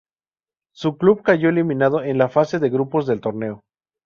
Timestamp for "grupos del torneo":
2.71-3.61